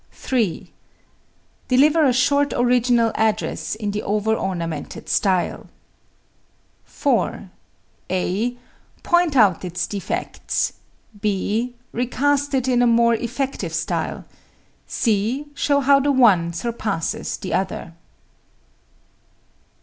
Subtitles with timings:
[0.13, 0.73] 3.
[1.67, 5.67] Deliver a short original address in the over ornamented style.
[6.85, 7.51] 4.
[8.11, 8.57] (a)
[9.03, 10.73] Point out its defects;
[11.21, 14.25] (b) recast it in a more effective style;
[14.87, 17.93] (c) show how the one surpasses the other.